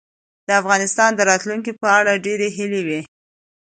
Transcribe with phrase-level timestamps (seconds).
[0.47, 3.01] د افغانستان د راتلونکې په اړه ډېرې هیلې وې.